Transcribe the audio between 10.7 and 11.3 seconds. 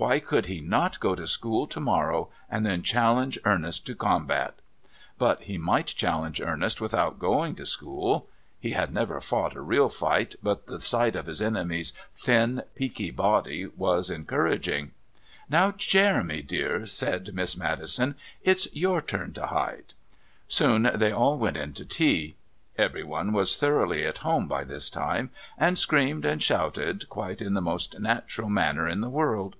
sight of